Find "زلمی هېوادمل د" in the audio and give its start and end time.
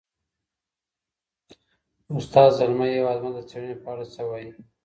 2.59-3.39